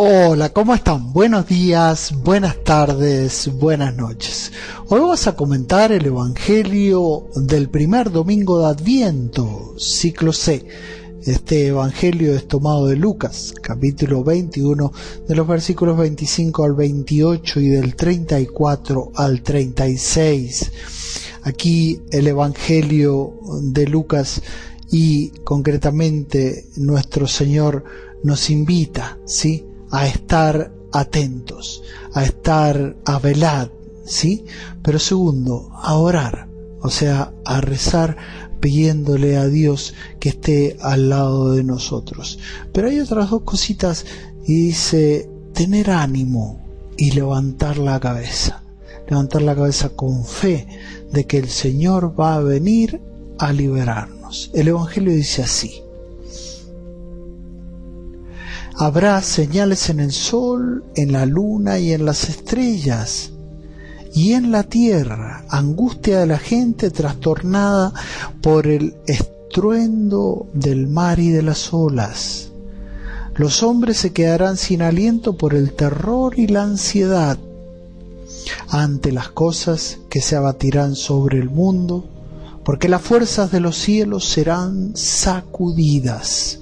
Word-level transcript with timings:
Hola, 0.00 0.50
¿cómo 0.50 0.76
están? 0.76 1.12
Buenos 1.12 1.48
días, 1.48 2.14
buenas 2.22 2.62
tardes, 2.62 3.50
buenas 3.52 3.96
noches. 3.96 4.52
Hoy 4.86 5.00
vamos 5.00 5.26
a 5.26 5.34
comentar 5.34 5.90
el 5.90 6.06
Evangelio 6.06 7.26
del 7.34 7.68
primer 7.68 8.12
domingo 8.12 8.60
de 8.60 8.66
Adviento, 8.66 9.74
ciclo 9.76 10.32
C. 10.32 10.64
Este 11.26 11.66
Evangelio 11.66 12.32
es 12.36 12.46
tomado 12.46 12.86
de 12.86 12.94
Lucas, 12.94 13.52
capítulo 13.60 14.22
21, 14.22 14.92
de 15.26 15.34
los 15.34 15.48
versículos 15.48 15.98
25 15.98 16.62
al 16.62 16.74
28 16.74 17.58
y 17.58 17.68
del 17.70 17.96
34 17.96 19.10
al 19.16 19.42
36. 19.42 20.70
Aquí 21.42 22.02
el 22.12 22.28
Evangelio 22.28 23.34
de 23.62 23.88
Lucas 23.88 24.42
y 24.92 25.30
concretamente 25.42 26.66
nuestro 26.76 27.26
Señor 27.26 27.82
nos 28.22 28.48
invita, 28.48 29.18
¿sí? 29.26 29.67
A 29.90 30.06
estar 30.06 30.72
atentos, 30.92 31.82
a 32.14 32.24
estar 32.24 32.96
a 33.04 33.18
velar, 33.18 33.72
¿sí? 34.04 34.44
Pero 34.82 34.98
segundo, 34.98 35.70
a 35.74 35.94
orar, 35.96 36.48
o 36.80 36.90
sea, 36.90 37.32
a 37.44 37.60
rezar 37.60 38.16
pidiéndole 38.60 39.36
a 39.36 39.46
Dios 39.46 39.94
que 40.18 40.30
esté 40.30 40.76
al 40.80 41.10
lado 41.10 41.52
de 41.52 41.64
nosotros. 41.64 42.38
Pero 42.72 42.88
hay 42.88 43.00
otras 43.00 43.30
dos 43.30 43.42
cositas 43.42 44.04
y 44.46 44.66
dice 44.66 45.30
tener 45.52 45.90
ánimo 45.90 46.64
y 46.96 47.12
levantar 47.12 47.78
la 47.78 48.00
cabeza. 48.00 48.62
Levantar 49.08 49.42
la 49.42 49.54
cabeza 49.54 49.90
con 49.90 50.24
fe 50.24 50.66
de 51.12 51.26
que 51.26 51.38
el 51.38 51.48
Señor 51.48 52.18
va 52.18 52.34
a 52.34 52.40
venir 52.40 53.00
a 53.38 53.52
liberarnos. 53.52 54.50
El 54.52 54.68
Evangelio 54.68 55.12
dice 55.12 55.42
así. 55.42 55.82
Habrá 58.80 59.20
señales 59.22 59.90
en 59.90 59.98
el 59.98 60.12
sol, 60.12 60.84
en 60.94 61.10
la 61.10 61.26
luna 61.26 61.80
y 61.80 61.92
en 61.92 62.04
las 62.04 62.28
estrellas. 62.28 63.32
Y 64.14 64.34
en 64.34 64.52
la 64.52 64.62
tierra, 64.62 65.44
angustia 65.48 66.20
de 66.20 66.26
la 66.26 66.38
gente 66.38 66.92
trastornada 66.92 67.92
por 68.40 68.68
el 68.68 68.94
estruendo 69.08 70.46
del 70.52 70.86
mar 70.86 71.18
y 71.18 71.30
de 71.30 71.42
las 71.42 71.74
olas. 71.74 72.50
Los 73.34 73.64
hombres 73.64 73.96
se 73.96 74.12
quedarán 74.12 74.56
sin 74.56 74.82
aliento 74.82 75.36
por 75.36 75.54
el 75.54 75.72
terror 75.72 76.38
y 76.38 76.46
la 76.46 76.62
ansiedad 76.62 77.36
ante 78.68 79.10
las 79.10 79.28
cosas 79.28 79.98
que 80.08 80.20
se 80.20 80.36
abatirán 80.36 80.94
sobre 80.94 81.38
el 81.38 81.50
mundo, 81.50 82.04
porque 82.64 82.88
las 82.88 83.02
fuerzas 83.02 83.50
de 83.50 83.58
los 83.58 83.76
cielos 83.76 84.24
serán 84.24 84.96
sacudidas. 84.96 86.60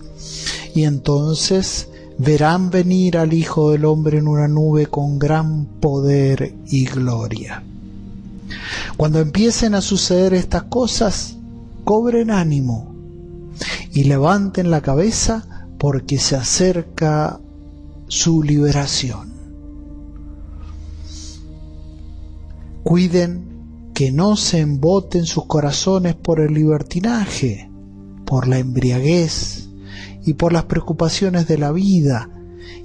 Y 0.75 0.85
entonces 0.85 1.89
verán 2.19 2.71
venir 2.71 3.19
al 3.19 3.33
Hijo 3.33 3.71
del 3.71 3.85
Hombre 3.85 4.19
en 4.19 4.29
una 4.29 4.49
nube 4.49 4.87
con 4.87 5.19
gran 5.19 5.67
poder 5.81 6.55
y 6.67 6.87
gloria. 6.87 7.63
Cuando 8.97 9.21
empiecen 9.21 9.75
a 9.75 9.81
suceder 9.81 10.33
estas 10.35 10.65
cosas, 10.65 11.37
cobren 11.85 12.31
ánimo 12.31 12.95
y 13.93 14.05
levanten 14.05 14.71
la 14.71 14.81
cabeza 14.81 15.67
porque 15.79 16.19
se 16.19 16.37
acerca 16.37 17.41
su 18.09 18.43
liberación. 18.43 19.35
Cuiden 22.83 23.91
que 23.95 24.13
no 24.13 24.37
se 24.37 24.61
emboten 24.61 25.27
sus 25.27 25.47
corazones 25.47 26.15
por 26.15 26.41
el 26.41 26.55
libertinaje, 26.55 27.71
por 28.25 28.47
la 28.47 28.59
embriaguez, 28.59 29.66
y 30.27 30.35
por 30.35 30.53
las 30.53 30.65
preocupaciones 30.65 31.47
de 31.47 31.57
la 31.57 31.73
vida 31.73 32.29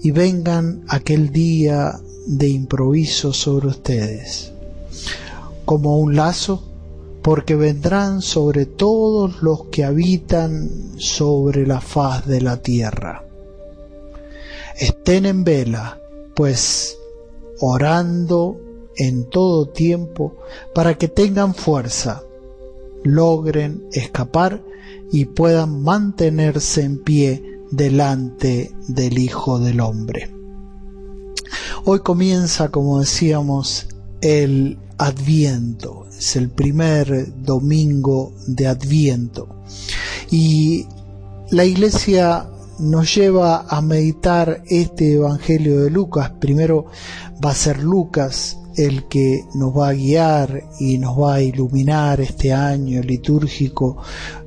y 0.01 0.11
vengan 0.11 0.83
aquel 0.87 1.31
día 1.31 1.99
de 2.27 2.47
improviso 2.47 3.33
sobre 3.33 3.67
ustedes. 3.67 4.53
Como 5.65 5.97
un 5.97 6.15
lazo, 6.15 6.63
porque 7.23 7.55
vendrán 7.55 8.21
sobre 8.21 8.65
todos 8.67 9.41
los 9.41 9.65
que 9.65 9.83
habitan 9.83 10.69
sobre 10.97 11.65
la 11.65 11.81
faz 11.81 12.27
de 12.27 12.41
la 12.41 12.57
tierra. 12.57 13.25
Estén 14.79 15.25
en 15.25 15.43
vela, 15.43 15.99
pues 16.35 16.97
orando 17.59 18.59
en 18.95 19.29
todo 19.29 19.67
tiempo 19.67 20.35
para 20.73 20.95
que 20.97 21.07
tengan 21.07 21.55
fuerza, 21.55 22.23
logren 23.03 23.87
escapar 23.93 24.61
y 25.11 25.25
puedan 25.25 25.83
mantenerse 25.83 26.83
en 26.83 27.03
pie 27.03 27.43
delante 27.71 28.71
del 28.87 29.17
Hijo 29.19 29.59
del 29.59 29.79
Hombre. 29.81 30.33
Hoy 31.85 31.99
comienza, 31.99 32.69
como 32.69 32.99
decíamos, 32.99 33.87
el 34.21 34.77
Adviento, 34.97 36.05
es 36.15 36.35
el 36.35 36.49
primer 36.49 37.33
domingo 37.41 38.33
de 38.45 38.67
Adviento 38.67 39.63
y 40.29 40.85
la 41.49 41.65
iglesia 41.65 42.47
nos 42.79 43.15
lleva 43.15 43.65
a 43.67 43.81
meditar 43.81 44.63
este 44.67 45.13
Evangelio 45.13 45.81
de 45.81 45.89
Lucas. 45.89 46.31
Primero 46.39 46.85
va 47.43 47.51
a 47.51 47.55
ser 47.55 47.83
Lucas 47.83 48.57
el 48.75 49.07
que 49.07 49.45
nos 49.53 49.77
va 49.77 49.89
a 49.89 49.93
guiar 49.93 50.63
y 50.79 50.97
nos 50.97 51.19
va 51.19 51.35
a 51.35 51.41
iluminar 51.41 52.21
este 52.21 52.53
año 52.53 53.01
litúrgico, 53.01 53.97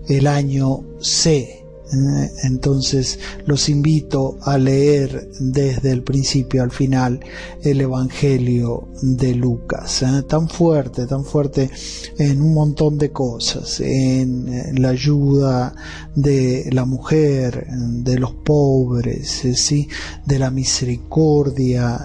el 0.09 0.26
año 0.26 0.84
C. 1.00 1.63
Entonces 1.93 3.19
los 3.47 3.69
invito 3.69 4.39
a 4.43 4.59
leer 4.59 5.28
desde 5.39 5.91
el 5.91 6.03
principio 6.03 6.62
al 6.62 6.71
final 6.71 7.21
el 7.62 7.81
Evangelio 7.81 8.89
de 9.03 9.34
Lucas, 9.34 10.03
¿eh? 10.03 10.23
tan 10.27 10.49
fuerte, 10.49 11.06
tan 11.06 11.25
fuerte 11.25 11.71
en 12.19 12.41
un 12.41 12.55
montón 12.55 12.97
de 12.99 13.12
cosas, 13.12 13.81
en 13.81 14.81
la 14.81 14.91
ayuda 14.91 15.75
de 16.15 16.69
la 16.73 16.84
mujer, 16.84 17.67
de 17.69 18.19
los 18.19 18.33
pobres, 18.33 19.44
¿eh? 19.44 19.55
¿sí? 19.55 19.89
de 20.25 20.39
la 20.39 20.50
misericordia 20.50 22.00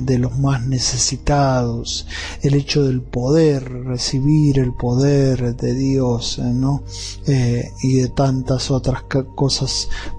de 0.00 0.18
los 0.18 0.38
más 0.38 0.66
necesitados, 0.66 2.06
el 2.42 2.54
hecho 2.54 2.84
del 2.84 3.02
poder, 3.02 3.68
recibir 3.68 4.58
el 4.58 4.74
poder 4.74 5.56
de 5.56 5.74
Dios, 5.74 6.38
¿no? 6.38 6.84
y 7.26 8.00
de 8.00 8.08
tantas 8.08 8.70
otras 8.70 9.02
cosas 9.02 9.33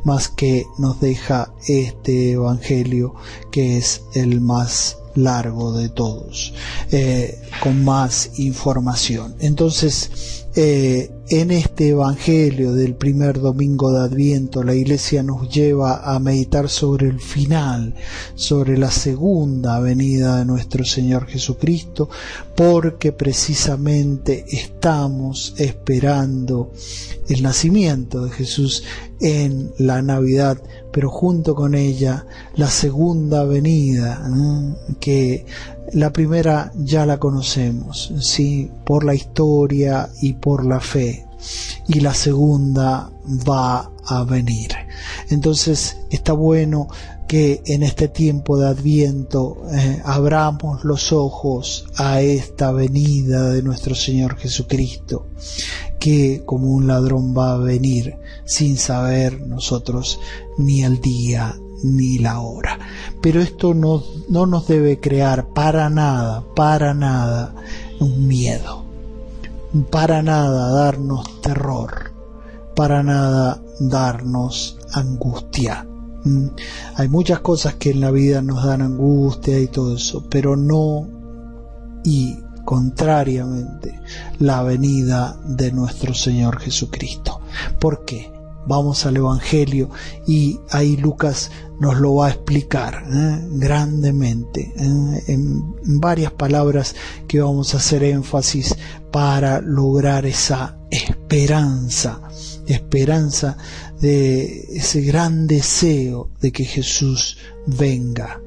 más 0.03 0.29
que 0.29 0.65
nos 0.77 0.99
deja 0.99 1.53
este 1.67 2.31
Evangelio 2.31 3.15
que 3.51 3.77
es 3.77 4.03
el 4.13 4.41
más 4.41 4.97
largo 5.15 5.71
de 5.73 5.89
todos, 5.89 6.53
eh, 6.91 7.41
con 7.61 7.83
más 7.83 8.31
información. 8.37 9.35
Entonces, 9.39 10.45
eh, 10.55 11.09
en 11.29 11.49
este 11.49 11.89
Evangelio 11.89 12.73
del 12.73 12.93
primer 12.93 13.39
domingo 13.39 13.91
de 13.91 14.05
Adviento, 14.05 14.63
la 14.63 14.75
Iglesia 14.75 15.23
nos 15.23 15.49
lleva 15.49 16.13
a 16.13 16.19
meditar 16.19 16.69
sobre 16.69 17.07
el 17.07 17.19
final, 17.19 17.95
sobre 18.35 18.77
la 18.77 18.91
segunda 18.91 19.79
venida 19.79 20.37
de 20.37 20.45
nuestro 20.45 20.85
Señor 20.85 21.25
Jesucristo, 21.25 22.09
porque 22.55 23.11
precisamente 23.11 24.45
estamos 24.49 25.55
esperando 25.57 26.71
el 27.27 27.41
nacimiento 27.41 28.25
de 28.25 28.31
Jesús 28.31 28.83
en 29.19 29.71
la 29.79 30.01
Navidad, 30.03 30.61
pero 30.91 31.09
junto 31.09 31.55
con 31.55 31.73
ella 31.73 32.27
la 32.55 32.69
segunda 32.69 33.45
venida, 33.45 34.29
que 34.99 35.45
la 35.93 36.11
primera 36.11 36.71
ya 36.75 37.05
la 37.05 37.19
conocemos, 37.19 38.13
sí, 38.19 38.71
por 38.85 39.03
la 39.03 39.13
historia 39.13 40.09
y 40.21 40.33
por 40.33 40.65
la 40.65 40.79
fe, 40.79 41.14
y 41.87 41.99
la 41.99 42.13
segunda 42.13 43.11
va 43.47 43.91
a 44.05 44.23
venir. 44.23 44.71
Entonces 45.29 45.97
está 46.09 46.33
bueno 46.33 46.87
que 47.27 47.61
en 47.65 47.83
este 47.83 48.07
tiempo 48.07 48.57
de 48.57 48.67
Adviento 48.67 49.57
eh, 49.73 50.01
abramos 50.05 50.83
los 50.83 51.11
ojos 51.11 51.85
a 51.97 52.21
esta 52.21 52.71
venida 52.71 53.49
de 53.49 53.63
nuestro 53.63 53.95
Señor 53.95 54.37
Jesucristo, 54.37 55.27
que 55.99 56.43
como 56.45 56.67
un 56.71 56.87
ladrón 56.87 57.35
va 57.35 57.53
a 57.53 57.57
venir 57.57 58.17
sin 58.45 58.77
saber 58.77 59.41
nosotros 59.41 60.19
ni 60.57 60.83
el 60.83 61.01
día 61.01 61.55
ni 61.83 62.19
la 62.19 62.39
hora. 62.39 62.79
Pero 63.21 63.41
esto 63.41 63.73
no, 63.73 64.03
no 64.29 64.45
nos 64.45 64.67
debe 64.67 64.99
crear 64.99 65.47
para 65.53 65.89
nada, 65.89 66.43
para 66.55 66.93
nada 66.93 67.55
un 67.99 68.27
miedo, 68.27 68.84
para 69.83 70.21
nada 70.21 70.69
darnos 70.71 71.41
terror, 71.41 72.13
para 72.75 73.03
nada 73.03 73.61
darnos 73.79 74.79
angustia. 74.93 75.85
Mm, 76.23 76.47
hay 76.95 77.07
muchas 77.07 77.39
cosas 77.41 77.75
que 77.75 77.91
en 77.91 78.01
la 78.01 78.11
vida 78.11 78.41
nos 78.41 78.63
dan 78.63 78.81
angustia 78.81 79.59
y 79.59 79.67
todo 79.67 79.95
eso, 79.95 80.23
pero 80.29 80.55
no 80.55 81.07
y 82.03 82.37
contrariamente 82.63 83.99
la 84.39 84.63
venida 84.63 85.37
de 85.45 85.71
nuestro 85.71 86.13
Señor 86.13 86.59
Jesucristo. 86.59 87.41
¿Por 87.79 88.05
qué? 88.05 88.35
vamos 88.67 89.05
al 89.05 89.17
Evangelio 89.17 89.89
y 90.25 90.59
ahí 90.71 90.97
Lucas 90.97 91.51
nos 91.79 91.99
lo 91.99 92.15
va 92.15 92.27
a 92.27 92.31
explicar 92.31 93.03
¿eh? 93.07 93.39
grandemente 93.51 94.73
¿eh? 94.75 95.23
en 95.27 95.99
varias 95.99 96.31
palabras 96.31 96.95
que 97.27 97.41
vamos 97.41 97.73
a 97.73 97.77
hacer 97.77 98.03
énfasis 98.03 98.75
para 99.15 99.61
lograr 99.61 100.25
esa 100.25 100.77
esperanza, 100.91 102.19
esperanza 102.67 103.55
de 104.01 104.75
ese 104.75 104.99
gran 105.03 105.47
deseo 105.47 106.31
de 106.41 106.51
que 106.51 106.65
Jesús 106.65 107.37
venga. 107.65 108.41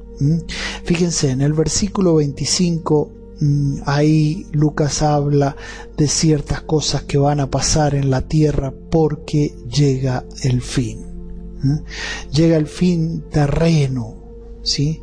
Fíjense, 0.83 1.31
en 1.31 1.41
el 1.41 1.53
versículo 1.53 2.17
25 2.17 3.11
mm, 3.39 3.77
ahí 3.87 4.45
Lucas 4.51 5.01
habla 5.01 5.55
de 5.97 6.07
ciertas 6.07 6.61
cosas 6.61 7.01
que 7.01 7.17
van 7.17 7.39
a 7.39 7.49
pasar 7.49 7.95
en 7.95 8.11
la 8.11 8.21
tierra 8.21 8.71
porque 8.91 9.55
llega 9.75 10.23
el 10.43 10.61
fin. 10.61 11.03
Llega 12.31 12.57
el 12.57 12.67
fin 12.67 13.23
terreno, 13.31 14.17
¿sí? 14.61 15.01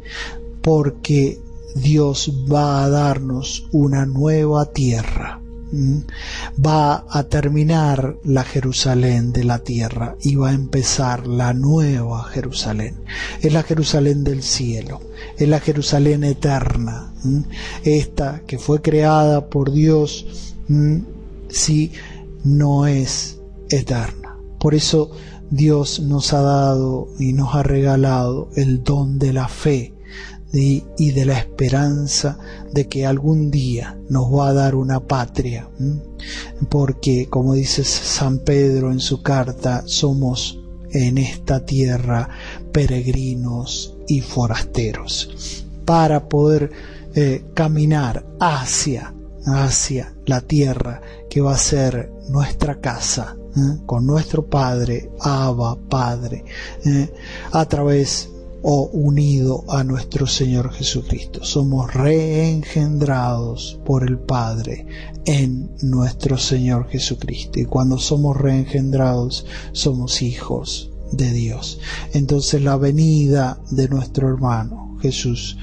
Porque 0.62 1.40
Dios 1.74 2.32
va 2.48 2.84
a 2.84 2.88
darnos 2.88 3.66
una 3.72 4.06
nueva 4.06 4.66
tierra 4.66 5.42
va 5.72 7.04
a 7.08 7.24
terminar 7.24 8.16
la 8.24 8.44
Jerusalén 8.44 9.32
de 9.32 9.44
la 9.44 9.58
tierra 9.58 10.16
y 10.20 10.36
va 10.36 10.50
a 10.50 10.54
empezar 10.54 11.26
la 11.26 11.52
nueva 11.52 12.24
Jerusalén. 12.24 12.96
Es 13.40 13.52
la 13.52 13.62
Jerusalén 13.62 14.24
del 14.24 14.42
cielo, 14.42 15.00
es 15.36 15.48
la 15.48 15.60
Jerusalén 15.60 16.24
eterna, 16.24 17.12
esta 17.84 18.42
que 18.46 18.58
fue 18.58 18.80
creada 18.80 19.48
por 19.48 19.72
Dios, 19.72 20.26
si 21.48 21.92
no 22.44 22.86
es 22.86 23.38
eterna. 23.68 24.36
Por 24.58 24.74
eso 24.74 25.10
Dios 25.50 26.00
nos 26.00 26.32
ha 26.32 26.40
dado 26.40 27.08
y 27.18 27.32
nos 27.32 27.54
ha 27.54 27.62
regalado 27.62 28.50
el 28.56 28.82
don 28.82 29.18
de 29.18 29.32
la 29.32 29.48
fe 29.48 29.95
y 30.52 31.10
de 31.10 31.26
la 31.26 31.38
esperanza 31.38 32.38
de 32.72 32.88
que 32.88 33.04
algún 33.04 33.50
día 33.50 33.98
nos 34.08 34.32
va 34.32 34.48
a 34.48 34.52
dar 34.54 34.74
una 34.74 35.00
patria, 35.00 35.68
porque 36.68 37.28
como 37.28 37.54
dice 37.54 37.84
San 37.84 38.38
Pedro 38.38 38.90
en 38.90 39.00
su 39.00 39.22
carta, 39.22 39.82
somos 39.86 40.58
en 40.90 41.18
esta 41.18 41.64
tierra 41.64 42.28
peregrinos 42.72 43.96
y 44.06 44.20
forasteros, 44.20 45.64
para 45.84 46.28
poder 46.28 46.70
eh, 47.14 47.44
caminar 47.54 48.24
hacia, 48.40 49.14
hacia 49.44 50.14
la 50.24 50.40
tierra 50.40 51.02
que 51.28 51.40
va 51.40 51.54
a 51.54 51.58
ser 51.58 52.10
nuestra 52.28 52.80
casa, 52.80 53.36
con 53.86 54.06
nuestro 54.06 54.44
Padre, 54.44 55.10
Abba, 55.18 55.78
Padre, 55.88 56.44
¿eh? 56.84 57.10
a 57.52 57.64
través 57.64 58.28
o 58.62 58.88
unido 58.92 59.64
a 59.68 59.84
nuestro 59.84 60.26
Señor 60.26 60.72
Jesucristo. 60.72 61.44
Somos 61.44 61.92
reengendrados 61.92 63.80
por 63.84 64.04
el 64.04 64.18
Padre 64.18 64.86
en 65.24 65.70
nuestro 65.82 66.38
Señor 66.38 66.88
Jesucristo. 66.88 67.60
Y 67.60 67.64
cuando 67.64 67.98
somos 67.98 68.36
reengendrados, 68.36 69.46
somos 69.72 70.22
hijos 70.22 70.90
de 71.12 71.32
Dios. 71.32 71.78
Entonces 72.12 72.62
la 72.62 72.76
venida 72.76 73.60
de 73.70 73.88
nuestro 73.88 74.28
hermano 74.28 74.96
Jesús, 75.00 75.56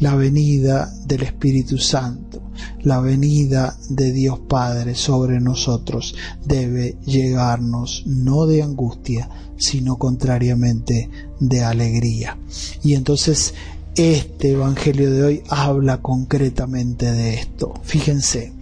la 0.00 0.14
venida 0.14 0.92
del 1.06 1.22
Espíritu 1.22 1.78
Santo, 1.78 2.42
la 2.82 3.00
venida 3.00 3.76
de 3.90 4.12
Dios 4.12 4.40
Padre 4.48 4.94
sobre 4.94 5.40
nosotros 5.40 6.14
debe 6.44 6.98
llegarnos 7.04 8.04
no 8.06 8.46
de 8.46 8.62
angustia, 8.62 9.28
sino 9.56 9.98
contrariamente 9.98 11.10
de 11.40 11.62
alegría. 11.62 12.36
Y 12.82 12.94
entonces 12.94 13.54
este 13.98 14.52
Evangelio 14.52 15.10
de 15.10 15.22
hoy 15.24 15.42
habla 15.48 16.00
concretamente 16.00 17.10
de 17.10 17.34
esto. 17.34 17.74
Fíjense, 17.82 18.52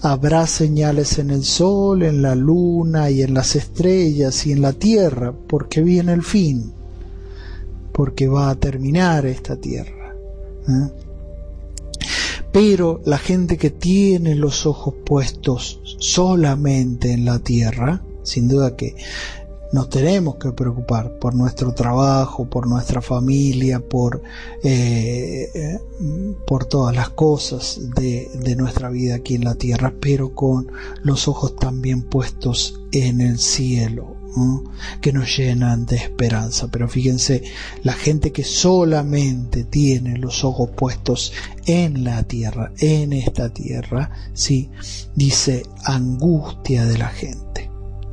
habrá 0.00 0.46
señales 0.46 1.18
en 1.18 1.30
el 1.30 1.44
sol, 1.44 2.02
en 2.02 2.22
la 2.22 2.34
luna 2.34 3.10
y 3.10 3.22
en 3.22 3.34
las 3.34 3.56
estrellas 3.56 4.46
y 4.46 4.52
en 4.52 4.62
la 4.62 4.72
tierra, 4.72 5.34
porque 5.46 5.82
viene 5.82 6.14
el 6.14 6.22
fin, 6.22 6.72
porque 7.92 8.26
va 8.26 8.48
a 8.48 8.54
terminar 8.54 9.26
esta 9.26 9.56
tierra. 9.56 10.14
¿eh? 10.66 10.90
Pero 12.50 13.02
la 13.04 13.18
gente 13.18 13.58
que 13.58 13.68
tiene 13.68 14.34
los 14.34 14.64
ojos 14.64 14.94
puestos 15.04 15.78
solamente 15.98 17.12
en 17.12 17.26
la 17.26 17.38
tierra, 17.38 18.02
sin 18.22 18.48
duda 18.48 18.76
que 18.76 18.96
nos 19.72 19.88
tenemos 19.88 20.36
que 20.36 20.52
preocupar 20.52 21.18
por 21.18 21.34
nuestro 21.34 21.72
trabajo, 21.72 22.48
por 22.48 22.66
nuestra 22.66 23.00
familia, 23.00 23.80
por, 23.80 24.22
eh, 24.62 25.50
eh, 25.54 25.78
por 26.46 26.66
todas 26.66 26.94
las 26.94 27.10
cosas 27.10 27.80
de, 27.94 28.28
de, 28.34 28.56
nuestra 28.56 28.90
vida 28.90 29.16
aquí 29.16 29.34
en 29.34 29.44
la 29.44 29.54
tierra, 29.54 29.92
pero 30.00 30.34
con 30.34 30.70
los 31.02 31.28
ojos 31.28 31.56
también 31.56 32.02
puestos 32.02 32.80
en 32.92 33.20
el 33.20 33.38
cielo, 33.38 34.16
que 35.00 35.12
nos 35.12 35.34
llenan 35.36 35.86
de 35.86 35.96
esperanza. 35.96 36.68
Pero 36.70 36.88
fíjense, 36.88 37.42
la 37.82 37.94
gente 37.94 38.32
que 38.32 38.44
solamente 38.44 39.64
tiene 39.64 40.18
los 40.18 40.44
ojos 40.44 40.70
puestos 40.76 41.32
en 41.66 42.04
la 42.04 42.22
tierra, 42.24 42.72
en 42.78 43.12
esta 43.12 43.48
tierra, 43.48 44.10
sí, 44.34 44.70
dice 45.14 45.62
angustia 45.84 46.84
de 46.84 46.98
la 46.98 47.08
gente 47.08 47.45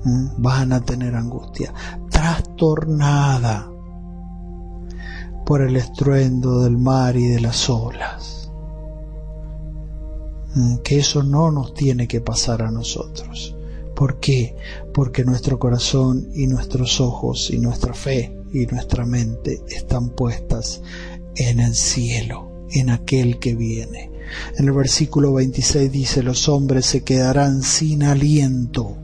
van 0.04 0.74
a 0.74 0.82
tener 0.82 1.16
angustia, 1.16 1.74
trastornada 2.10 3.70
por 5.46 5.62
el 5.62 5.76
estruendo 5.76 6.62
del 6.62 6.78
mar 6.78 7.16
y 7.18 7.28
de 7.28 7.42
las 7.42 7.70
olas. 7.70 8.52
Que 10.84 11.00
eso 11.00 11.24
no 11.24 11.52
nos 11.52 11.74
tiene 11.74 12.08
que 12.08 12.22
pasar 12.22 12.62
a 12.62 12.72
nosotros. 12.72 13.56
¿Por 13.96 14.20
qué? 14.20 14.56
Porque 14.94 15.24
nuestro 15.24 15.60
corazón 15.60 16.30
y 16.34 16.48
nuestros 16.48 17.02
ojos 17.02 17.50
y 17.52 17.60
nuestra 17.60 17.94
fe 17.94 18.38
y 18.54 18.66
nuestra 18.68 19.06
mente 19.06 19.64
están 19.68 20.10
puestas 20.10 20.82
en 21.36 21.60
el 21.60 21.74
cielo, 21.74 22.68
en 22.70 22.90
aquel 22.90 23.40
que 23.40 23.56
viene. 23.56 24.12
En 24.58 24.66
el 24.66 24.74
versículo 24.74 25.34
26 25.34 25.92
dice, 25.92 26.24
los 26.24 26.48
hombres 26.50 26.86
se 26.86 27.04
quedarán 27.04 27.62
sin 27.62 28.04
aliento 28.04 29.03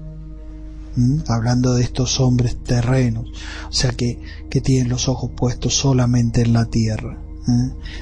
hablando 1.27 1.75
de 1.75 1.83
estos 1.83 2.19
hombres 2.19 2.57
terrenos, 2.63 3.25
o 3.69 3.71
sea 3.71 3.91
que, 3.91 4.19
que 4.49 4.61
tienen 4.61 4.89
los 4.89 5.07
ojos 5.07 5.31
puestos 5.35 5.75
solamente 5.75 6.41
en 6.41 6.53
la 6.53 6.65
tierra, 6.65 7.21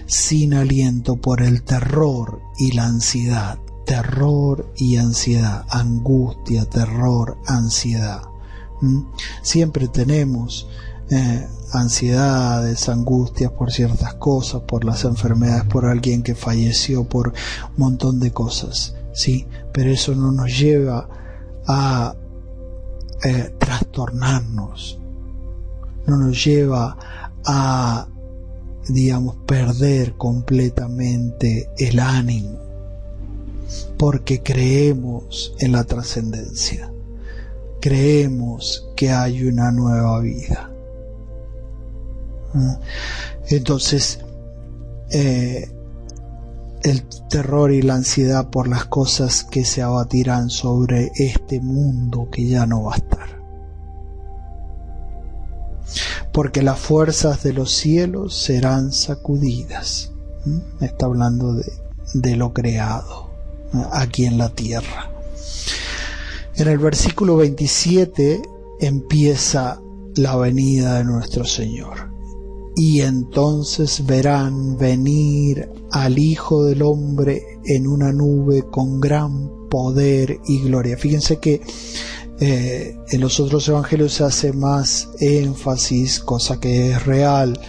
sin 0.06 0.54
aliento 0.54 1.18
por 1.18 1.42
el 1.42 1.64
terror 1.64 2.42
y 2.58 2.72
la 2.72 2.86
ansiedad, 2.86 3.60
terror 3.86 4.74
y 4.76 4.98
ansiedad, 4.98 5.66
angustia, 5.70 6.66
terror, 6.66 7.38
ansiedad. 7.46 8.24
Siempre 9.42 9.88
tenemos 9.88 10.68
eh, 11.10 11.48
ansiedades, 11.72 12.90
angustias 12.90 13.52
por 13.52 13.72
ciertas 13.72 14.16
cosas, 14.16 14.64
por 14.64 14.84
las 14.84 15.04
enfermedades, 15.04 15.64
por 15.64 15.86
alguien 15.86 16.22
que 16.22 16.36
falleció, 16.36 17.06
por 17.06 17.30
un 17.30 17.78
montón 17.78 18.20
de 18.20 18.32
cosas, 18.32 18.96
sí, 19.14 19.48
pero 19.74 19.90
eso 19.90 20.16
no 20.16 20.32
nos 20.32 20.58
lleva 20.58 21.10
a 21.66 22.16
eh, 23.24 23.54
trastornarnos, 23.58 25.00
no 26.06 26.18
nos 26.18 26.44
lleva 26.44 26.98
a, 27.46 28.08
digamos, 28.88 29.38
perder 29.46 30.14
completamente 30.14 31.70
el 31.78 32.00
ánimo, 32.00 32.60
porque 33.98 34.42
creemos 34.44 35.54
en 35.60 35.72
la 35.72 35.84
trascendencia, 35.84 36.92
creemos 37.82 38.90
que 38.96 39.12
hay 39.12 39.44
una 39.44 39.72
nueva 39.72 40.20
vida. 40.20 40.72
¿Mm? 42.54 42.74
Entonces, 43.50 44.20
eh, 45.10 45.72
el 46.90 47.04
terror 47.30 47.72
y 47.72 47.82
la 47.82 47.96
ansiedad 47.96 48.50
por 48.50 48.68
las 48.68 48.86
cosas 48.86 49.44
que 49.44 49.66
se 49.66 49.82
abatirán 49.82 50.50
sobre 50.50 51.12
este 51.16 51.60
mundo 51.60 52.30
que 52.32 52.48
ya 52.48 52.66
no 52.66 52.84
va 52.84 52.94
a 52.94 52.98
estar. 52.98 53.38
Porque 56.32 56.62
las 56.62 56.80
fuerzas 56.80 57.44
de 57.44 57.54
los 57.54 57.72
cielos 57.72 58.36
serán 58.36 58.92
sacudidas. 58.92 60.12
¿Mm? 60.46 60.84
Está 60.84 61.06
hablando 61.08 61.54
de, 61.54 61.72
de 62.14 62.36
lo 62.36 62.54
creado 62.54 63.32
aquí 63.92 64.26
en 64.26 64.38
la 64.38 64.50
tierra. 64.50 65.12
En 66.56 66.68
el 66.68 66.78
versículo 66.80 67.38
27 67.38 68.42
empieza 68.80 69.80
la 70.16 70.36
venida 70.36 70.98
de 70.98 71.04
nuestro 71.04 71.46
Señor 71.46 72.17
y 72.78 73.02
entonces 73.02 74.06
verán 74.06 74.78
venir 74.78 75.68
al 75.92 76.20
Hijo 76.20 76.64
del 76.64 76.84
Hombre 76.84 77.42
en 77.66 77.88
una 77.88 78.12
nube 78.12 78.66
con 78.70 79.02
gran 79.02 79.68
poder 79.68 80.40
y 80.48 80.62
gloria. 80.62 80.96
Fíjense 80.96 81.40
que 81.40 81.60
eh, 82.40 82.96
en 83.10 83.20
los 83.20 83.40
otros 83.40 83.68
evangelios 83.68 84.14
se 84.14 84.26
hace 84.26 84.54
más 84.54 85.10
énfasis, 85.20 86.20
cosa 86.20 86.60
que 86.60 86.92
es 86.92 87.04
real, 87.04 87.60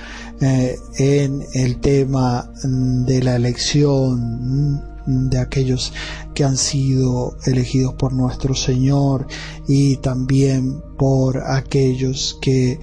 eh, 0.43 0.77
en 0.99 1.43
el 1.55 1.81
tema 1.81 2.53
de 2.63 3.23
la 3.23 3.37
elección 3.37 4.85
de 5.07 5.39
aquellos 5.39 5.95
que 6.35 6.45
han 6.45 6.59
sido 6.59 7.35
elegidos 7.47 7.95
por 7.95 8.13
nuestro 8.13 8.55
Señor 8.55 9.27
y 9.67 9.97
también 9.97 10.83
por 10.99 11.39
aquellos 11.47 12.39
que 12.43 12.79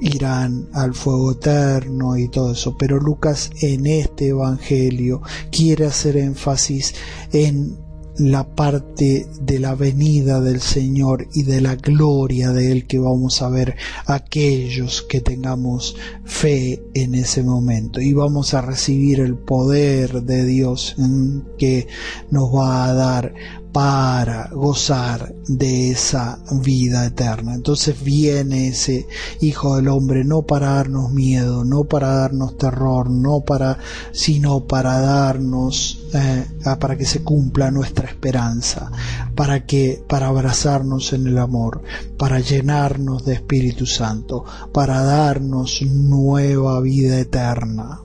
irán 0.00 0.68
al 0.72 0.94
fuego 0.94 1.32
eterno 1.32 2.16
y 2.16 2.28
todo 2.28 2.52
eso. 2.52 2.76
Pero 2.76 2.98
Lucas 2.98 3.50
en 3.60 3.86
este 3.86 4.28
Evangelio 4.28 5.22
quiere 5.50 5.86
hacer 5.86 6.16
énfasis 6.16 6.94
en 7.32 7.86
la 8.18 8.44
parte 8.54 9.26
de 9.40 9.58
la 9.58 9.74
venida 9.74 10.40
del 10.40 10.60
Señor 10.60 11.28
y 11.34 11.42
de 11.42 11.60
la 11.60 11.76
gloria 11.76 12.50
de 12.50 12.72
Él 12.72 12.86
que 12.86 12.98
vamos 12.98 13.42
a 13.42 13.50
ver 13.50 13.76
aquellos 14.06 15.02
que 15.02 15.20
tengamos 15.20 15.96
fe 16.24 16.82
en 16.94 17.14
ese 17.14 17.42
momento 17.42 18.00
y 18.00 18.14
vamos 18.14 18.54
a 18.54 18.62
recibir 18.62 19.20
el 19.20 19.36
poder 19.36 20.22
de 20.22 20.44
Dios 20.44 20.94
mm, 20.96 21.40
que 21.58 21.88
nos 22.30 22.54
va 22.54 22.86
a 22.86 22.94
dar 22.94 23.34
para 23.76 24.48
gozar 24.54 25.34
de 25.48 25.90
esa 25.90 26.38
vida 26.62 27.04
eterna. 27.04 27.54
Entonces 27.54 28.02
viene 28.02 28.68
ese 28.68 29.06
Hijo 29.42 29.76
del 29.76 29.88
Hombre 29.88 30.24
no 30.24 30.46
para 30.46 30.76
darnos 30.76 31.12
miedo, 31.12 31.62
no 31.62 31.84
para 31.84 32.08
darnos 32.08 32.56
terror, 32.56 33.10
no 33.10 33.42
para, 33.42 33.76
sino 34.12 34.64
para 34.64 34.98
darnos, 34.98 36.06
eh, 36.14 36.46
para 36.80 36.96
que 36.96 37.04
se 37.04 37.22
cumpla 37.22 37.70
nuestra 37.70 38.08
esperanza, 38.08 38.90
para 39.34 39.66
que, 39.66 40.02
para 40.08 40.28
abrazarnos 40.28 41.12
en 41.12 41.26
el 41.26 41.36
amor, 41.36 41.82
para 42.16 42.40
llenarnos 42.40 43.26
de 43.26 43.34
Espíritu 43.34 43.84
Santo, 43.84 44.46
para 44.72 45.02
darnos 45.02 45.82
nueva 45.82 46.80
vida 46.80 47.20
eterna 47.20 48.00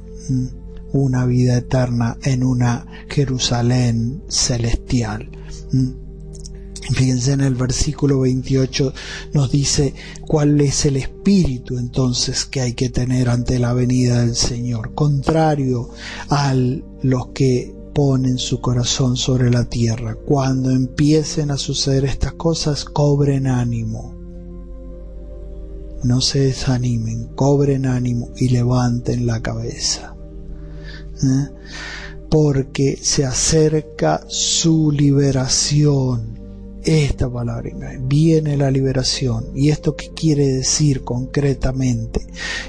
una 0.93 1.25
vida 1.25 1.57
eterna 1.57 2.17
en 2.24 2.43
una 2.43 2.86
Jerusalén 3.10 4.24
celestial. 4.27 5.29
Mm. 5.71 6.01
Fíjense 6.93 7.33
en 7.33 7.41
el 7.41 7.55
versículo 7.55 8.19
28 8.21 8.93
nos 9.33 9.51
dice 9.51 9.93
cuál 10.27 10.60
es 10.60 10.86
el 10.86 10.98
espíritu 10.98 11.77
entonces 11.77 12.45
que 12.45 12.60
hay 12.60 12.74
que 12.74 12.89
tener 12.89 13.29
ante 13.29 13.60
la 13.60 13.74
venida 13.74 14.21
del 14.21 14.36
Señor, 14.36 14.93
contrario 14.93 15.89
a 16.29 16.53
los 16.53 17.27
que 17.27 17.74
ponen 17.93 18.38
su 18.38 18.62
corazón 18.62 19.15
sobre 19.15 19.51
la 19.51 19.65
tierra. 19.65 20.15
Cuando 20.15 20.71
empiecen 20.71 21.51
a 21.51 21.57
suceder 21.57 22.05
estas 22.05 22.33
cosas, 22.33 22.83
cobren 22.86 23.48
ánimo. 23.48 24.15
No 26.03 26.19
se 26.19 26.39
desanimen, 26.39 27.27
cobren 27.36 27.86
ánimo 27.86 28.29
y 28.36 28.50
levanten 28.50 29.27
la 29.27 29.41
cabeza. 29.41 30.15
¿Eh? 31.23 31.49
porque 32.31 32.97
se 33.01 33.25
acerca 33.25 34.23
su 34.29 34.89
liberación. 34.89 36.39
Esta 36.81 37.29
palabra 37.29 37.69
viene 38.03 38.55
la 38.55 38.71
liberación. 38.71 39.47
¿Y 39.53 39.69
esto 39.69 39.97
qué 39.97 40.11
quiere 40.15 40.47
decir 40.47 41.03
concretamente? 41.03 42.25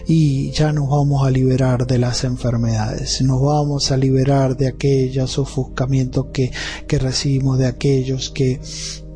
Y 0.08 0.50
ya 0.50 0.72
nos 0.72 0.90
vamos 0.90 1.24
a 1.24 1.30
liberar 1.30 1.86
de 1.86 1.98
las 1.98 2.24
enfermedades, 2.24 3.22
nos 3.22 3.40
vamos 3.40 3.92
a 3.92 3.96
liberar 3.96 4.56
de 4.56 4.66
aquellos 4.66 5.38
ofuscamientos 5.38 6.26
que, 6.32 6.50
que 6.88 6.98
recibimos, 6.98 7.56
de 7.56 7.66
aquellos 7.66 8.30
que, 8.30 8.60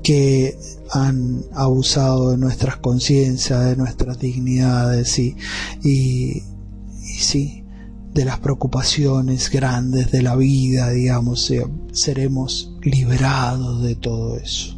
que 0.05 0.57
han 0.93 1.45
abusado 1.55 2.31
de 2.31 2.39
nuestras 2.39 2.77
conciencias, 2.77 3.65
de 3.65 3.75
nuestras 3.75 4.21
dignidades 4.21 5.19
y, 5.19 5.37
y, 5.83 6.43
y 7.03 7.19
sí, 7.19 7.66
de 8.17 8.25
las 8.25 8.41
preocupaciones 8.41 9.51
grandes 9.51 10.11
de 10.11 10.23
la 10.23 10.37
vida, 10.37 10.89
digamos, 10.89 11.53
seremos 11.93 12.75
liberados 12.81 13.83
de 13.83 13.95
todo 13.95 14.39
eso. 14.39 14.75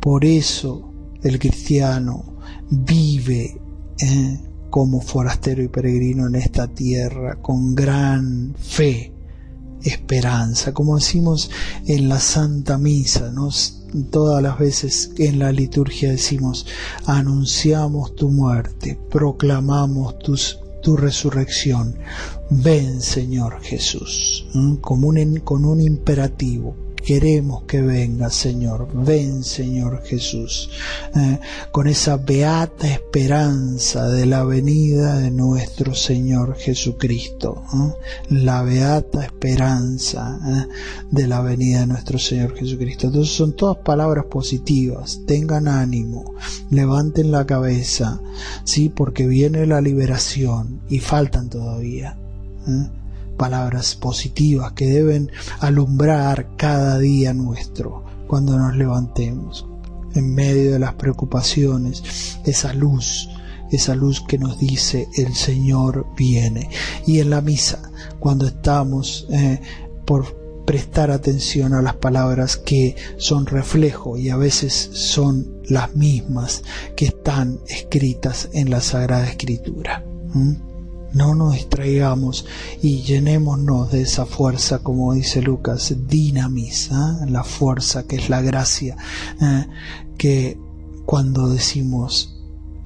Por 0.00 0.26
eso 0.26 0.92
el 1.22 1.38
cristiano 1.38 2.36
vive 2.70 3.58
eh, 3.98 4.40
como 4.68 5.00
forastero 5.00 5.62
y 5.62 5.68
peregrino 5.68 6.26
en 6.26 6.34
esta 6.34 6.68
tierra 6.68 7.36
con 7.36 7.74
gran 7.74 8.54
fe, 8.60 9.14
esperanza, 9.82 10.74
como 10.74 10.96
decimos 10.96 11.50
en 11.86 12.06
la 12.10 12.20
Santa 12.20 12.76
Misa, 12.76 13.32
todas 14.10 14.42
las 14.42 14.58
veces 14.58 15.12
en 15.16 15.38
la 15.38 15.52
liturgia 15.52 16.10
decimos, 16.10 16.66
anunciamos 17.06 18.14
tu 18.14 18.30
muerte, 18.30 19.00
proclamamos 19.10 20.18
tus 20.18 20.58
tu 20.86 20.96
resurrección. 20.96 21.96
Ven, 22.48 23.00
Señor 23.02 23.60
Jesús, 23.60 24.46
con 24.80 25.02
un, 25.02 25.40
con 25.40 25.64
un 25.64 25.80
imperativo 25.80 26.85
queremos 27.06 27.62
que 27.62 27.82
venga, 27.82 28.30
Señor. 28.30 28.88
Ven, 28.92 29.44
Señor 29.44 30.02
Jesús, 30.02 30.68
eh, 31.14 31.38
con 31.70 31.86
esa 31.86 32.16
beata 32.16 32.88
esperanza 32.88 34.08
de 34.08 34.26
la 34.26 34.42
venida 34.42 35.16
de 35.18 35.30
nuestro 35.30 35.94
Señor 35.94 36.56
Jesucristo. 36.56 37.62
Eh, 37.72 37.92
la 38.30 38.62
beata 38.62 39.24
esperanza 39.24 40.36
eh, 40.48 40.66
de 41.12 41.28
la 41.28 41.40
venida 41.42 41.80
de 41.80 41.86
nuestro 41.86 42.18
Señor 42.18 42.56
Jesucristo. 42.56 43.06
Entonces 43.06 43.32
son 43.32 43.54
todas 43.54 43.76
palabras 43.84 44.24
positivas. 44.24 45.20
Tengan 45.26 45.68
ánimo, 45.68 46.34
levanten 46.70 47.30
la 47.30 47.46
cabeza, 47.46 48.20
sí, 48.64 48.88
porque 48.88 49.28
viene 49.28 49.64
la 49.66 49.80
liberación 49.80 50.80
y 50.88 50.98
faltan 50.98 51.48
todavía 51.48 52.18
palabras 53.36 53.94
positivas 53.94 54.72
que 54.72 54.86
deben 54.86 55.30
alumbrar 55.60 56.56
cada 56.56 56.98
día 56.98 57.32
nuestro 57.34 58.04
cuando 58.26 58.58
nos 58.58 58.76
levantemos. 58.76 59.66
En 60.14 60.34
medio 60.34 60.72
de 60.72 60.78
las 60.78 60.94
preocupaciones, 60.94 62.38
esa 62.44 62.72
luz, 62.72 63.28
esa 63.70 63.94
luz 63.94 64.22
que 64.26 64.38
nos 64.38 64.58
dice 64.58 65.08
el 65.16 65.34
Señor 65.34 66.06
viene. 66.16 66.70
Y 67.06 67.20
en 67.20 67.30
la 67.30 67.42
misa, 67.42 67.90
cuando 68.18 68.46
estamos 68.46 69.26
eh, 69.30 69.60
por 70.06 70.46
prestar 70.64 71.10
atención 71.10 71.74
a 71.74 71.82
las 71.82 71.94
palabras 71.94 72.56
que 72.56 72.96
son 73.18 73.46
reflejo 73.46 74.16
y 74.16 74.30
a 74.30 74.36
veces 74.36 74.72
son 74.92 75.62
las 75.68 75.94
mismas 75.94 76.62
que 76.96 77.06
están 77.06 77.60
escritas 77.68 78.48
en 78.52 78.70
la 78.70 78.80
Sagrada 78.80 79.28
Escritura 79.28 80.04
no 81.16 81.34
nos 81.34 81.54
distraigamos 81.54 82.44
y 82.82 83.02
llenémonos 83.02 83.90
de 83.90 84.02
esa 84.02 84.26
fuerza, 84.26 84.80
como 84.80 85.14
dice 85.14 85.40
Lucas, 85.40 85.94
dinamis, 86.06 86.90
la 87.26 87.42
fuerza 87.42 88.06
que 88.06 88.16
es 88.16 88.28
la 88.28 88.42
gracia, 88.42 88.96
¿eh? 89.40 89.66
que 90.18 90.58
cuando 91.06 91.48
decimos, 91.48 92.36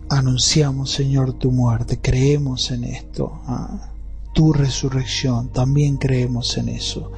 anunciamos 0.08 0.92
Señor 0.92 1.32
tu 1.32 1.50
muerte, 1.50 1.98
creemos 2.00 2.70
en 2.70 2.84
esto, 2.84 3.40
¿ah? 3.46 3.90
tu 4.32 4.52
resurrección, 4.52 5.48
también 5.48 5.96
creemos 5.96 6.56
en 6.56 6.68
eso. 6.68 7.10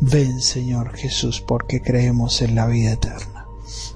Ven 0.00 0.40
Señor 0.40 0.94
Jesús 0.96 1.42
porque 1.44 1.80
creemos 1.80 2.40
en 2.40 2.54
la 2.54 2.66
vida 2.66 2.92
eterna. 2.92 3.31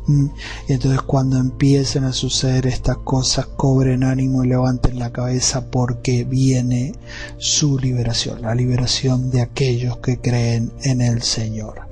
Y 0.09 0.73
entonces 0.73 1.03
cuando 1.03 1.39
empiecen 1.39 2.05
a 2.05 2.13
suceder 2.13 2.67
estas 2.67 2.99
cosas, 2.99 3.47
cobren 3.47 4.05
ánimo 4.05 4.45
y 4.45 4.49
levanten 4.49 4.99
la 4.99 5.13
cabeza 5.13 5.71
porque 5.71 6.25
viene 6.25 6.93
su 7.39 7.79
liberación, 7.79 8.43
la 8.43 8.55
liberación 8.55 9.31
de 9.31 9.43
aquellos 9.43 9.99
que 9.99 10.21
creen 10.21 10.73
en 10.83 11.01
el 11.01 11.23
Señor. 11.23 11.89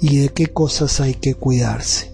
¿Y 0.00 0.18
de 0.18 0.28
qué 0.30 0.48
cosas 0.48 1.00
hay 1.00 1.14
que 1.14 1.34
cuidarse? 1.34 2.12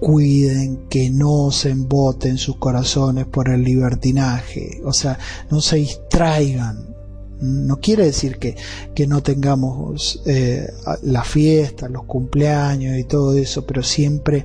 Cuiden 0.00 0.88
que 0.88 1.10
no 1.10 1.50
se 1.50 1.70
emboten 1.70 2.38
sus 2.38 2.56
corazones 2.56 3.26
por 3.26 3.48
el 3.50 3.62
libertinaje, 3.62 4.80
o 4.84 4.92
sea, 4.92 5.18
no 5.50 5.60
se 5.60 5.76
distraigan 5.76 6.97
no 7.40 7.80
quiere 7.80 8.04
decir 8.04 8.38
que, 8.38 8.56
que 8.94 9.06
no 9.06 9.22
tengamos 9.22 10.20
eh, 10.26 10.68
la 11.02 11.24
fiesta, 11.24 11.88
los 11.88 12.04
cumpleaños 12.04 12.98
y 12.98 13.04
todo 13.04 13.34
eso, 13.34 13.64
pero 13.64 13.82
siempre 13.82 14.44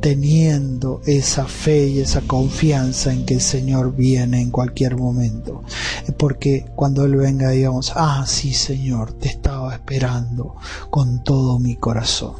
teniendo 0.00 1.02
esa 1.04 1.46
fe 1.46 1.86
y 1.88 2.00
esa 2.00 2.22
confianza 2.22 3.12
en 3.12 3.26
que 3.26 3.34
el 3.34 3.40
Señor 3.40 3.94
viene 3.94 4.40
en 4.40 4.50
cualquier 4.50 4.96
momento. 4.96 5.62
Porque 6.16 6.64
cuando 6.74 7.04
Él 7.04 7.16
venga 7.16 7.50
digamos, 7.50 7.92
ah, 7.94 8.24
sí 8.26 8.54
Señor, 8.54 9.12
te 9.12 9.28
estaba 9.28 9.74
esperando 9.74 10.56
con 10.88 11.22
todo 11.22 11.58
mi 11.58 11.76
corazón. 11.76 12.34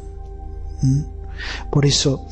¿Mm? 0.81 1.01
Por 1.71 1.85
eso, 1.85 2.25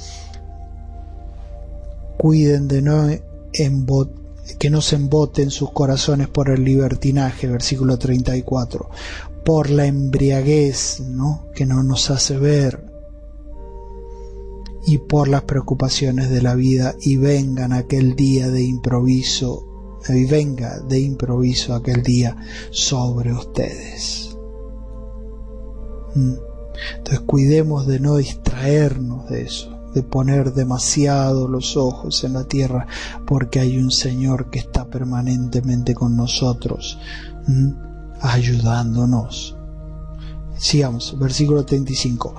cuiden 2.18 2.68
de 2.68 2.82
no 2.82 3.10
embot 3.54 4.29
que 4.60 4.70
no 4.70 4.82
se 4.82 4.98
emboten 4.98 5.50
sus 5.50 5.72
corazones 5.72 6.28
por 6.28 6.50
el 6.50 6.64
libertinaje, 6.64 7.48
versículo 7.48 7.98
34, 7.98 8.90
por 9.44 9.70
la 9.70 9.86
embriaguez, 9.86 11.00
¿no? 11.00 11.48
que 11.56 11.66
no 11.66 11.82
nos 11.82 12.12
hace 12.12 12.38
ver, 12.38 12.86
y 14.86 14.98
por 14.98 15.28
las 15.28 15.44
preocupaciones 15.44 16.30
de 16.30 16.42
la 16.42 16.56
vida 16.56 16.96
y 17.02 17.16
vengan 17.16 17.74
aquel 17.74 18.16
día 18.16 18.50
de 18.50 18.64
improviso 18.64 19.66
y 20.08 20.26
venga 20.26 20.80
de 20.80 21.00
improviso 21.00 21.76
aquel 21.76 22.04
día 22.04 22.36
sobre 22.72 23.34
ustedes. 23.34 24.38
Mm. 26.16 26.34
Entonces 26.98 27.20
cuidemos 27.22 27.88
de 27.88 28.00
no 28.00 28.18
distraernos 28.18 29.30
de 29.30 29.42
eso, 29.44 29.79
de 29.94 30.04
poner 30.04 30.54
demasiado 30.54 31.48
los 31.48 31.78
ojos 31.78 32.24
en 32.24 32.34
la 32.34 32.44
tierra, 32.44 32.88
porque 33.26 33.60
hay 33.60 33.78
un 33.78 33.92
Señor 33.92 34.50
que 34.50 34.60
está 34.60 34.90
permanentemente 34.90 35.94
con 35.94 36.16
nosotros, 36.16 37.00
ayudándonos. 38.22 39.56
Sigamos, 40.58 41.18
versículo 41.18 41.66
35. 41.66 42.36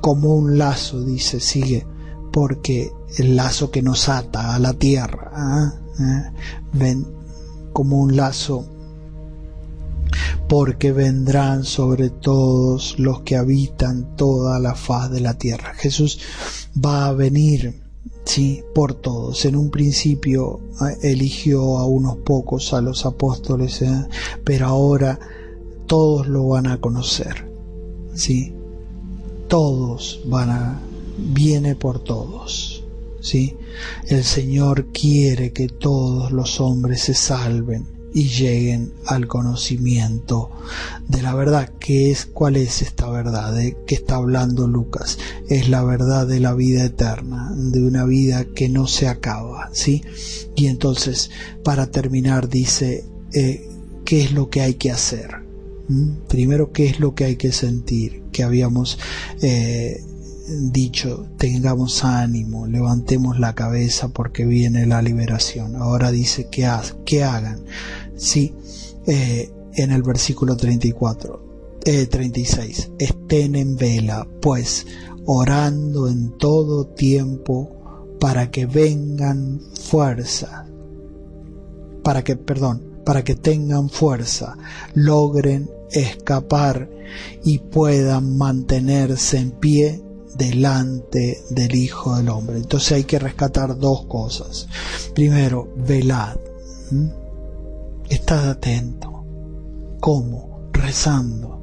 Como 0.00 0.34
un 0.34 0.58
lazo, 0.58 1.02
dice, 1.02 1.40
sigue, 1.40 1.86
porque 2.32 2.90
el 3.16 3.36
lazo 3.36 3.70
que 3.70 3.82
nos 3.82 4.08
ata 4.08 4.54
a 4.54 4.58
la 4.58 4.72
tierra, 4.72 5.30
¿ah? 5.34 5.74
¿Eh? 5.98 6.32
ven 6.72 7.06
como 7.72 7.98
un 7.98 8.16
lazo 8.16 8.66
porque 10.50 10.90
vendrán 10.90 11.62
sobre 11.62 12.10
todos 12.10 12.98
los 12.98 13.20
que 13.20 13.36
habitan 13.36 14.16
toda 14.16 14.58
la 14.58 14.74
faz 14.74 15.08
de 15.08 15.20
la 15.20 15.38
tierra. 15.38 15.74
Jesús 15.74 16.18
va 16.76 17.06
a 17.06 17.12
venir, 17.12 17.80
sí, 18.24 18.64
por 18.74 18.94
todos. 18.94 19.44
En 19.44 19.54
un 19.54 19.70
principio 19.70 20.58
eh, 20.80 21.12
eligió 21.12 21.78
a 21.78 21.86
unos 21.86 22.16
pocos, 22.16 22.72
a 22.74 22.80
los 22.80 23.06
apóstoles, 23.06 23.80
¿eh? 23.82 24.06
pero 24.42 24.66
ahora 24.66 25.20
todos 25.86 26.26
lo 26.26 26.48
van 26.48 26.66
a 26.66 26.80
conocer, 26.80 27.48
sí. 28.16 28.52
Todos 29.46 30.20
van 30.26 30.50
a, 30.50 30.80
viene 31.16 31.76
por 31.76 32.02
todos, 32.02 32.82
sí. 33.20 33.56
El 34.08 34.24
Señor 34.24 34.86
quiere 34.86 35.52
que 35.52 35.68
todos 35.68 36.32
los 36.32 36.60
hombres 36.60 37.02
se 37.02 37.14
salven 37.14 37.99
y 38.12 38.28
lleguen 38.28 38.92
al 39.06 39.26
conocimiento 39.26 40.50
de 41.08 41.22
la 41.22 41.34
verdad. 41.34 41.72
¿Qué 41.78 42.10
es, 42.10 42.26
cuál 42.26 42.56
es 42.56 42.82
esta 42.82 43.08
verdad 43.08 43.54
de 43.54 43.76
que 43.86 43.94
está 43.94 44.16
hablando 44.16 44.66
Lucas? 44.66 45.18
Es 45.48 45.68
la 45.68 45.82
verdad 45.82 46.26
de 46.26 46.40
la 46.40 46.54
vida 46.54 46.84
eterna, 46.84 47.52
de 47.54 47.82
una 47.82 48.04
vida 48.04 48.44
que 48.44 48.68
no 48.68 48.86
se 48.86 49.08
acaba, 49.08 49.70
¿sí? 49.72 50.02
Y 50.56 50.66
entonces, 50.66 51.30
para 51.62 51.90
terminar, 51.90 52.48
dice, 52.48 53.04
eh, 53.32 53.68
¿qué 54.04 54.24
es 54.24 54.32
lo 54.32 54.50
que 54.50 54.60
hay 54.60 54.74
que 54.74 54.90
hacer? 54.90 55.36
¿Mm? 55.88 56.26
Primero, 56.28 56.72
¿qué 56.72 56.86
es 56.86 57.00
lo 57.00 57.14
que 57.14 57.24
hay 57.24 57.36
que 57.36 57.52
sentir? 57.52 58.22
Que 58.32 58.42
habíamos 58.42 58.98
eh, 59.42 60.02
dicho, 60.50 61.26
tengamos 61.38 62.04
ánimo, 62.04 62.66
levantemos 62.66 63.38
la 63.38 63.54
cabeza 63.54 64.08
porque 64.08 64.44
viene 64.44 64.86
la 64.86 65.02
liberación. 65.02 65.76
Ahora 65.76 66.10
dice 66.10 66.48
que, 66.50 66.68
que 67.04 67.24
hagan. 67.24 67.60
Sí, 68.20 68.54
eh, 69.06 69.50
en 69.74 69.92
el 69.92 70.02
versículo 70.02 70.54
34, 70.54 71.80
eh, 71.84 72.06
36, 72.06 72.90
estén 72.98 73.56
en 73.56 73.76
vela, 73.76 74.28
pues 74.42 74.86
orando 75.24 76.06
en 76.06 76.36
todo 76.36 76.86
tiempo 76.86 78.16
para 78.20 78.50
que 78.50 78.66
vengan 78.66 79.62
fuerza, 79.72 80.66
para 82.02 82.22
que, 82.22 82.36
perdón, 82.36 83.00
para 83.06 83.24
que 83.24 83.36
tengan 83.36 83.88
fuerza, 83.88 84.58
logren 84.92 85.70
escapar 85.90 86.90
y 87.42 87.58
puedan 87.58 88.36
mantenerse 88.36 89.38
en 89.38 89.52
pie 89.52 90.02
delante 90.36 91.42
del 91.48 91.74
Hijo 91.74 92.16
del 92.16 92.28
Hombre. 92.28 92.58
Entonces 92.58 92.92
hay 92.92 93.04
que 93.04 93.18
rescatar 93.18 93.78
dos 93.78 94.04
cosas. 94.04 94.68
Primero, 95.14 95.72
velad. 95.74 96.36
Estad 98.10 98.50
atento. 98.50 99.24
¿Cómo? 100.00 100.68
Rezando. 100.72 101.56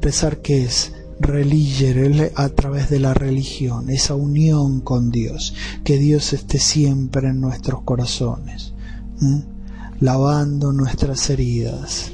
rezar 0.00 0.38
que 0.38 0.64
es 0.64 0.92
religier 1.20 2.32
a 2.34 2.48
través 2.48 2.90
de 2.90 2.98
la 2.98 3.14
religión, 3.14 3.88
esa 3.88 4.14
unión 4.14 4.80
con 4.80 5.10
Dios, 5.10 5.54
que 5.84 5.98
Dios 5.98 6.32
esté 6.32 6.58
siempre 6.58 7.28
en 7.28 7.40
nuestros 7.40 7.82
corazones, 7.82 8.72
lavando 10.00 10.72
nuestras 10.72 11.30
heridas, 11.30 12.10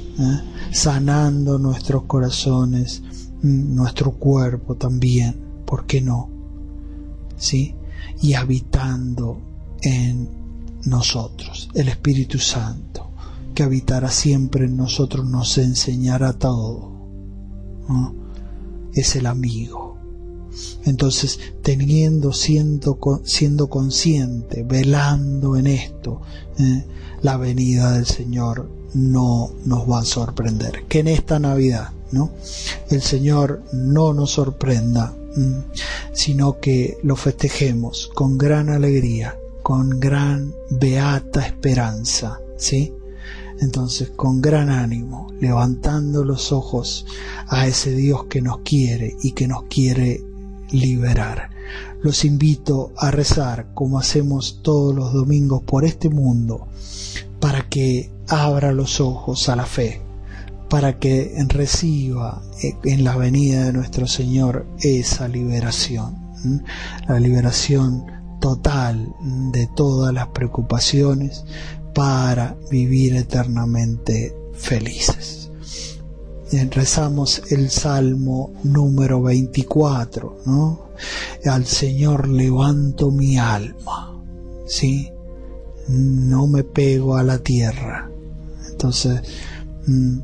sanando 0.71 1.57
nuestros 1.57 2.03
corazones, 2.03 3.01
nuestro 3.41 4.11
cuerpo 4.11 4.75
también, 4.75 5.35
¿por 5.65 5.85
qué 5.85 6.01
no? 6.01 6.29
¿Sí? 7.37 7.75
Y 8.21 8.33
habitando 8.33 9.39
en 9.81 10.40
nosotros, 10.85 11.69
el 11.73 11.89
Espíritu 11.89 12.39
Santo, 12.39 13.11
que 13.53 13.63
habitará 13.63 14.09
siempre 14.09 14.65
en 14.65 14.77
nosotros, 14.77 15.25
nos 15.25 15.57
enseñará 15.57 16.33
todo. 16.33 16.91
Es 18.93 19.15
el 19.15 19.25
amigo. 19.25 19.97
Entonces, 20.83 21.39
teniendo, 21.61 22.33
siendo, 22.33 22.99
siendo 23.23 23.69
consciente, 23.69 24.63
velando 24.63 25.55
en 25.55 25.67
esto, 25.67 26.21
¿eh? 26.59 26.85
la 27.21 27.37
venida 27.37 27.93
del 27.93 28.05
Señor 28.05 28.69
no 28.93 29.51
nos 29.65 29.89
va 29.89 29.99
a 29.99 30.05
sorprender. 30.05 30.85
Que 30.87 30.99
en 30.99 31.07
esta 31.07 31.39
Navidad 31.39 31.91
¿no? 32.11 32.31
El 32.89 33.01
Señor 33.01 33.63
no 33.71 34.13
nos 34.13 34.31
sorprenda, 34.31 35.13
sino 36.13 36.59
que 36.59 36.97
lo 37.03 37.15
festejemos 37.15 38.09
con 38.13 38.37
gran 38.37 38.69
alegría, 38.69 39.35
con 39.71 40.01
gran 40.01 40.53
beata 40.69 41.45
esperanza, 41.45 42.41
¿sí? 42.57 42.93
Entonces, 43.61 44.09
con 44.09 44.41
gran 44.41 44.69
ánimo, 44.69 45.27
levantando 45.39 46.25
los 46.25 46.51
ojos 46.51 47.05
a 47.47 47.67
ese 47.67 47.95
Dios 47.95 48.25
que 48.25 48.41
nos 48.41 48.57
quiere 48.65 49.15
y 49.23 49.31
que 49.31 49.47
nos 49.47 49.63
quiere 49.69 50.19
liberar. 50.71 51.51
Los 52.01 52.25
invito 52.25 52.91
a 52.97 53.11
rezar 53.11 53.73
como 53.73 53.97
hacemos 53.97 54.59
todos 54.61 54.93
los 54.93 55.13
domingos 55.13 55.63
por 55.63 55.85
este 55.85 56.09
mundo, 56.09 56.67
para 57.39 57.69
que 57.69 58.11
abra 58.27 58.73
los 58.73 58.99
ojos 58.99 59.47
a 59.47 59.55
la 59.55 59.65
fe, 59.65 60.01
para 60.69 60.99
que 60.99 61.33
reciba 61.47 62.41
en 62.83 63.05
la 63.05 63.15
venida 63.15 63.67
de 63.67 63.71
nuestro 63.71 64.05
Señor 64.05 64.67
esa 64.81 65.29
liberación, 65.29 66.17
la 67.07 67.21
liberación 67.21 68.20
total 68.41 69.15
de 69.53 69.67
todas 69.67 70.13
las 70.13 70.27
preocupaciones 70.27 71.45
para 71.93 72.57
vivir 72.69 73.15
eternamente 73.15 74.35
felices. 74.53 75.49
Rezamos 76.51 77.43
el 77.49 77.69
Salmo 77.69 78.51
número 78.63 79.21
24, 79.21 80.39
¿no? 80.45 80.89
Al 81.45 81.65
Señor 81.65 82.27
levanto 82.27 83.09
mi 83.09 83.37
alma, 83.37 84.21
¿sí? 84.67 85.09
No 85.87 86.47
me 86.47 86.65
pego 86.65 87.15
a 87.15 87.23
la 87.23 87.37
tierra. 87.37 88.11
Entonces, 88.69 89.21
mm, 89.87 90.19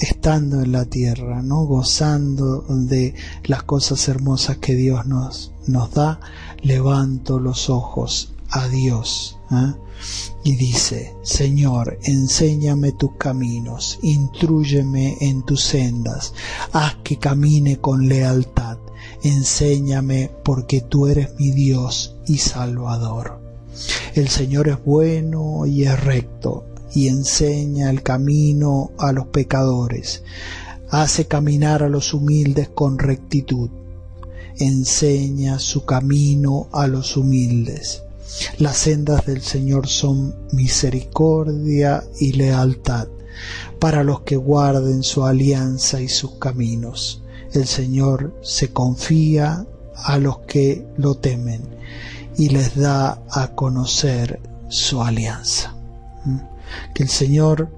estando 0.00 0.60
en 0.62 0.72
la 0.72 0.84
tierra, 0.84 1.42
¿no? 1.42 1.64
gozando 1.64 2.62
de 2.68 3.14
las 3.44 3.62
cosas 3.62 4.08
hermosas 4.08 4.58
que 4.58 4.74
Dios 4.74 5.06
nos, 5.06 5.52
nos 5.66 5.92
da, 5.92 6.20
levanto 6.62 7.38
los 7.38 7.70
ojos 7.70 8.32
a 8.50 8.68
Dios 8.68 9.38
¿eh? 9.50 9.74
y 10.44 10.56
dice, 10.56 11.14
Señor, 11.22 11.98
enséñame 12.04 12.92
tus 12.92 13.16
caminos, 13.16 13.98
intrúyeme 14.02 15.16
en 15.20 15.42
tus 15.44 15.62
sendas, 15.62 16.34
haz 16.72 16.96
que 17.02 17.18
camine 17.18 17.78
con 17.78 18.08
lealtad, 18.08 18.78
enséñame 19.22 20.30
porque 20.44 20.80
tú 20.80 21.06
eres 21.06 21.30
mi 21.38 21.50
Dios 21.50 22.16
y 22.26 22.38
Salvador. 22.38 23.40
El 24.14 24.28
Señor 24.28 24.68
es 24.68 24.82
bueno 24.84 25.66
y 25.66 25.84
es 25.84 26.00
recto, 26.02 26.64
y 26.94 27.08
enseña 27.08 27.90
el 27.90 28.02
camino 28.02 28.92
a 28.98 29.12
los 29.12 29.26
pecadores, 29.26 30.22
hace 30.90 31.26
caminar 31.26 31.82
a 31.82 31.88
los 31.88 32.14
humildes 32.14 32.68
con 32.68 32.98
rectitud, 32.98 33.70
enseña 34.58 35.58
su 35.58 35.84
camino 35.84 36.68
a 36.72 36.86
los 36.86 37.16
humildes. 37.16 38.02
Las 38.58 38.78
sendas 38.78 39.26
del 39.26 39.42
Señor 39.42 39.86
son 39.86 40.34
misericordia 40.52 42.04
y 42.18 42.32
lealtad 42.32 43.08
para 43.78 44.02
los 44.02 44.20
que 44.20 44.36
guarden 44.36 45.02
su 45.02 45.24
alianza 45.24 46.00
y 46.00 46.08
sus 46.08 46.32
caminos. 46.32 47.22
El 47.52 47.66
Señor 47.66 48.34
se 48.42 48.72
confía 48.72 49.66
a 49.94 50.18
los 50.18 50.38
que 50.40 50.86
lo 50.96 51.16
temen 51.16 51.62
y 52.36 52.50
les 52.50 52.76
da 52.76 53.22
a 53.30 53.54
conocer 53.54 54.40
su 54.68 55.02
alianza. 55.02 55.74
Que 56.94 57.02
el 57.02 57.08
Señor 57.08 57.70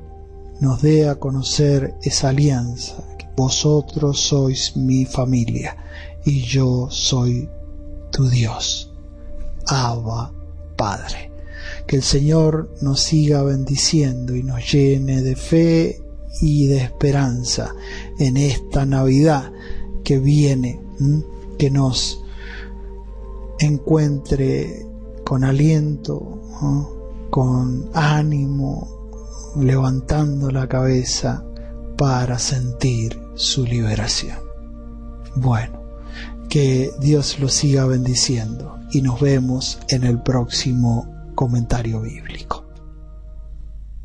nos 0.60 0.82
dé 0.82 1.08
a 1.08 1.16
conocer 1.16 1.94
esa 2.02 2.30
alianza, 2.30 3.04
que 3.18 3.26
vosotros 3.36 4.20
sois 4.20 4.76
mi 4.76 5.04
familia 5.04 5.76
y 6.24 6.42
yo 6.42 6.88
soy 6.90 7.48
tu 8.10 8.28
Dios. 8.28 8.92
Abba, 9.66 10.32
Padre. 10.76 11.30
Que 11.86 11.96
el 11.96 12.02
Señor 12.02 12.74
nos 12.80 13.00
siga 13.00 13.42
bendiciendo 13.42 14.34
y 14.34 14.42
nos 14.42 14.72
llene 14.72 15.22
de 15.22 15.36
fe 15.36 16.02
y 16.40 16.66
de 16.66 16.78
esperanza 16.78 17.74
en 18.18 18.36
esta 18.36 18.86
Navidad 18.86 19.52
que 20.04 20.18
viene, 20.18 20.80
que 21.58 21.70
nos 21.70 22.22
encuentre 23.58 24.86
con 25.24 25.44
aliento, 25.44 26.40
con 27.30 27.90
ánimo, 27.94 28.88
levantando 29.56 30.50
la 30.50 30.68
cabeza 30.68 31.44
para 31.96 32.38
sentir 32.38 33.20
su 33.34 33.64
liberación. 33.64 34.38
Bueno, 35.34 35.82
que 36.48 36.90
Dios 37.00 37.40
lo 37.40 37.48
siga 37.48 37.86
bendiciendo 37.86 38.78
y 38.90 39.02
nos 39.02 39.20
vemos 39.20 39.78
en 39.88 40.04
el 40.04 40.22
próximo 40.22 41.32
comentario 41.34 42.00
bíblico. 42.00 42.67